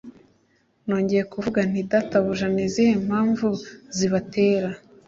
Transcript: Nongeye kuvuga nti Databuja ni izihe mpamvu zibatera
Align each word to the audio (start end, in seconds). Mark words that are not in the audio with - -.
Nongeye 0.85 1.23
kuvuga 1.33 1.59
nti 1.69 1.81
Databuja 1.91 2.47
ni 2.55 2.61
izihe 2.67 2.93
mpamvu 3.05 3.47
zibatera 3.97 4.69